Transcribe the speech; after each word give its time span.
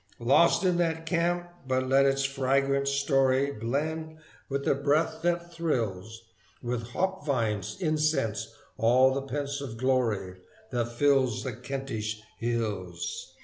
Lost 0.17 0.63
is 0.63 0.77
that 0.77 1.05
camp, 1.05 1.47
but 1.67 1.87
let 1.87 2.07
its 2.07 2.23
fragrant 2.23 2.87
story 2.87 3.51
Blend 3.51 4.17
with 4.49 4.65
the 4.65 4.73
breath 4.73 5.19
that 5.21 5.53
thrills 5.53 6.23
With 6.59 6.87
hopvines' 6.87 7.79
incense 7.79 8.51
all 8.79 9.13
the 9.13 9.21
pensive 9.21 9.77
glory 9.77 10.37
That 10.71 10.91
fills 10.91 11.43
the 11.43 11.53
Kentish 11.53 12.19
hills. 12.39 13.35